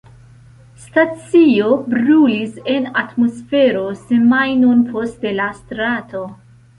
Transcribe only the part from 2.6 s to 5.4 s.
en atmosfero semajnon post de